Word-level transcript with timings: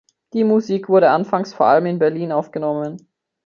Die 0.33 0.43
Musik 0.43 0.89
wurde 0.89 1.11
anfangs 1.11 1.53
vor 1.53 1.67
allem 1.67 1.85
in 1.85 1.99
Berlin 1.99 2.31
aufgenommen. 2.31 2.97